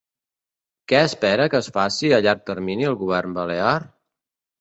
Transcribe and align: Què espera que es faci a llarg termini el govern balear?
Què 0.93 1.01
espera 1.09 1.45
que 1.53 1.59
es 1.63 1.69
faci 1.75 2.09
a 2.13 2.19
llarg 2.29 2.41
termini 2.47 2.89
el 2.93 2.97
govern 3.03 3.37
balear? 3.37 3.75